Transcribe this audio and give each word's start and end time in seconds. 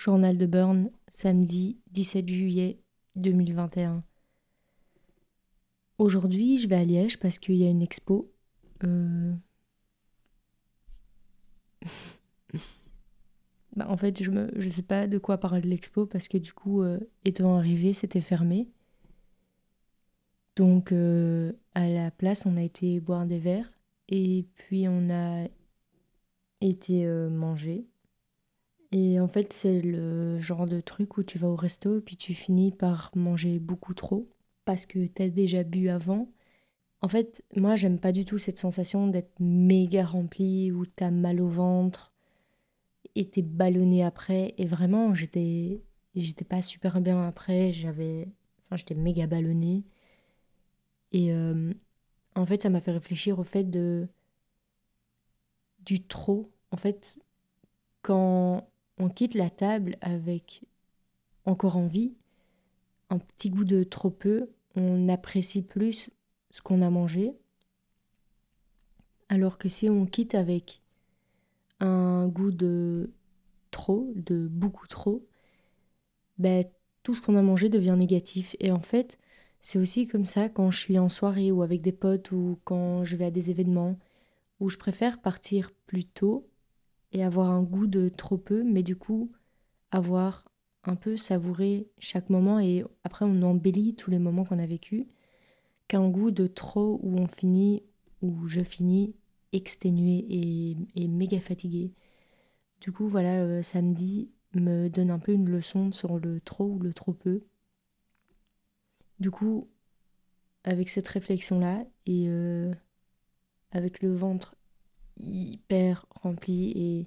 Journal 0.00 0.38
de 0.38 0.46
Burn, 0.46 0.90
samedi 1.12 1.78
17 1.90 2.26
juillet 2.26 2.80
2021. 3.16 4.02
Aujourd'hui, 5.98 6.56
je 6.56 6.66
vais 6.68 6.76
à 6.76 6.84
Liège 6.84 7.18
parce 7.18 7.38
qu'il 7.38 7.56
y 7.56 7.66
a 7.66 7.68
une 7.68 7.82
expo. 7.82 8.32
Euh, 8.82 9.34
bah, 13.76 13.84
en 13.90 13.98
fait, 13.98 14.22
je 14.22 14.30
ne 14.30 14.70
sais 14.70 14.80
pas 14.80 15.06
de 15.06 15.18
quoi 15.18 15.36
parler 15.36 15.60
de 15.60 15.68
l'expo 15.68 16.06
parce 16.06 16.28
que 16.28 16.38
du 16.38 16.54
coup, 16.54 16.80
euh, 16.80 16.98
étant 17.26 17.58
arrivé, 17.58 17.92
c'était 17.92 18.22
fermé. 18.22 18.70
Donc, 20.56 20.92
euh, 20.92 21.52
à 21.74 21.90
la 21.90 22.10
place, 22.10 22.46
on 22.46 22.56
a 22.56 22.62
été 22.62 23.00
boire 23.00 23.26
des 23.26 23.38
verres 23.38 23.70
et 24.08 24.46
puis 24.54 24.88
on 24.88 25.10
a 25.10 25.46
été 26.62 27.04
manger. 27.28 27.89
Et 28.92 29.20
en 29.20 29.28
fait, 29.28 29.52
c'est 29.52 29.80
le 29.82 30.38
genre 30.40 30.66
de 30.66 30.80
truc 30.80 31.16
où 31.16 31.22
tu 31.22 31.38
vas 31.38 31.48
au 31.48 31.56
resto 31.56 31.98
et 31.98 32.00
puis 32.00 32.16
tu 32.16 32.34
finis 32.34 32.72
par 32.72 33.10
manger 33.14 33.58
beaucoup 33.58 33.94
trop 33.94 34.28
parce 34.64 34.86
que 34.86 35.06
tu 35.06 35.22
as 35.22 35.28
déjà 35.28 35.62
bu 35.64 35.88
avant. 35.88 36.28
En 37.02 37.08
fait, 37.08 37.44
moi, 37.56 37.76
j'aime 37.76 38.00
pas 38.00 38.12
du 38.12 38.24
tout 38.24 38.38
cette 38.38 38.58
sensation 38.58 39.06
d'être 39.08 39.32
méga 39.40 40.04
rempli 40.04 40.72
ou 40.72 40.86
t'as 40.86 41.10
mal 41.10 41.40
au 41.40 41.48
ventre 41.48 42.12
et 43.14 43.28
t'es 43.30 43.42
ballonné 43.42 44.04
après. 44.04 44.54
Et 44.58 44.66
vraiment, 44.66 45.14
j'étais, 45.14 45.82
j'étais 46.14 46.44
pas 46.44 46.62
super 46.62 47.00
bien 47.00 47.26
après. 47.26 47.72
J'avais, 47.72 48.28
enfin, 48.66 48.76
j'étais 48.76 48.94
méga 48.94 49.26
ballonné. 49.26 49.84
Et 51.12 51.32
euh, 51.32 51.72
en 52.34 52.46
fait, 52.46 52.62
ça 52.62 52.70
m'a 52.70 52.80
fait 52.80 52.92
réfléchir 52.92 53.38
au 53.38 53.44
fait 53.44 53.64
de 53.64 54.08
du 55.80 56.06
trop. 56.06 56.50
En 56.70 56.76
fait, 56.76 57.18
quand 58.02 58.68
on 59.00 59.08
quitte 59.08 59.34
la 59.34 59.48
table 59.48 59.96
avec 60.02 60.62
encore 61.46 61.76
envie, 61.76 62.14
un 63.08 63.18
petit 63.18 63.48
goût 63.48 63.64
de 63.64 63.82
trop 63.82 64.10
peu, 64.10 64.50
on 64.76 65.08
apprécie 65.08 65.62
plus 65.62 66.10
ce 66.50 66.60
qu'on 66.60 66.82
a 66.82 66.90
mangé. 66.90 67.32
Alors 69.30 69.56
que 69.56 69.68
si 69.68 69.88
on 69.88 70.04
quitte 70.04 70.34
avec 70.34 70.82
un 71.80 72.28
goût 72.28 72.50
de 72.50 73.10
trop, 73.70 74.12
de 74.16 74.48
beaucoup 74.48 74.86
trop, 74.86 75.26
ben, 76.38 76.64
tout 77.02 77.14
ce 77.14 77.22
qu'on 77.22 77.36
a 77.36 77.42
mangé 77.42 77.70
devient 77.70 77.96
négatif. 77.96 78.54
Et 78.60 78.70
en 78.70 78.80
fait, 78.80 79.18
c'est 79.62 79.78
aussi 79.78 80.06
comme 80.06 80.26
ça 80.26 80.50
quand 80.50 80.70
je 80.70 80.78
suis 80.78 80.98
en 80.98 81.08
soirée 81.08 81.50
ou 81.50 81.62
avec 81.62 81.80
des 81.80 81.92
potes 81.92 82.32
ou 82.32 82.58
quand 82.64 83.04
je 83.04 83.16
vais 83.16 83.26
à 83.26 83.30
des 83.30 83.48
événements 83.48 83.98
où 84.58 84.68
je 84.68 84.76
préfère 84.76 85.22
partir 85.22 85.72
plus 85.86 86.04
tôt 86.04 86.49
et 87.12 87.24
avoir 87.24 87.50
un 87.50 87.62
goût 87.62 87.86
de 87.86 88.08
trop 88.08 88.38
peu, 88.38 88.62
mais 88.62 88.82
du 88.82 88.96
coup 88.96 89.32
avoir 89.90 90.44
un 90.84 90.96
peu 90.96 91.16
savouré 91.16 91.88
chaque 91.98 92.30
moment 92.30 92.58
et 92.60 92.84
après 93.04 93.24
on 93.24 93.42
embellit 93.42 93.94
tous 93.94 94.10
les 94.10 94.18
moments 94.18 94.44
qu'on 94.44 94.58
a 94.58 94.66
vécu, 94.66 95.08
qu'un 95.88 96.08
goût 96.08 96.30
de 96.30 96.46
trop 96.46 97.00
où 97.02 97.18
on 97.18 97.26
finit, 97.26 97.82
où 98.22 98.46
je 98.46 98.62
finis 98.62 99.14
exténué 99.52 100.24
et, 100.28 100.76
et 100.94 101.08
méga 101.08 101.40
fatigué. 101.40 101.92
Du 102.80 102.92
coup 102.92 103.08
voilà, 103.08 103.40
euh, 103.42 103.62
samedi 103.62 104.30
me 104.54 104.88
donne 104.88 105.10
un 105.10 105.18
peu 105.18 105.32
une 105.32 105.50
leçon 105.50 105.92
sur 105.92 106.18
le 106.18 106.40
trop 106.40 106.66
ou 106.66 106.78
le 106.78 106.92
trop 106.92 107.12
peu. 107.12 107.42
Du 109.18 109.30
coup, 109.30 109.68
avec 110.64 110.88
cette 110.88 111.08
réflexion-là 111.08 111.84
et 112.06 112.26
euh, 112.28 112.72
avec 113.70 114.02
le 114.02 114.14
ventre 114.14 114.56
hyper 115.20 116.06
rempli 116.10 117.06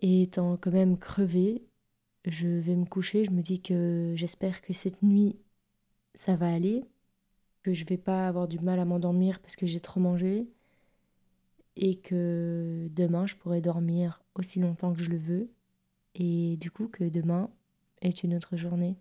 et, 0.00 0.22
étant 0.22 0.56
quand 0.56 0.72
même 0.72 0.98
crevé, 0.98 1.62
je 2.24 2.48
vais 2.48 2.76
me 2.76 2.86
coucher. 2.86 3.24
Je 3.24 3.30
me 3.30 3.42
dis 3.42 3.60
que 3.60 4.14
j'espère 4.16 4.62
que 4.62 4.72
cette 4.72 5.02
nuit, 5.02 5.36
ça 6.14 6.36
va 6.36 6.52
aller, 6.52 6.84
que 7.62 7.72
je 7.72 7.84
vais 7.84 7.98
pas 7.98 8.28
avoir 8.28 8.48
du 8.48 8.58
mal 8.58 8.80
à 8.80 8.84
m'endormir 8.84 9.40
parce 9.40 9.56
que 9.56 9.66
j'ai 9.66 9.80
trop 9.80 10.00
mangé 10.00 10.48
et 11.76 11.96
que 11.96 12.88
demain, 12.92 13.26
je 13.26 13.36
pourrai 13.36 13.60
dormir 13.60 14.22
aussi 14.34 14.60
longtemps 14.60 14.92
que 14.92 15.02
je 15.02 15.10
le 15.10 15.18
veux 15.18 15.50
et 16.14 16.56
du 16.58 16.70
coup 16.70 16.88
que 16.88 17.04
demain 17.04 17.50
est 18.02 18.22
une 18.22 18.34
autre 18.34 18.56
journée. 18.56 18.96